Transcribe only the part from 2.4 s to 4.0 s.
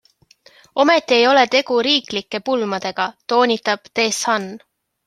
pulmadega, toonitab